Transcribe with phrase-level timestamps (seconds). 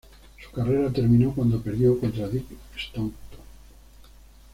[0.43, 3.13] Su carrera terminó cuando perdió contra Dick Stockton.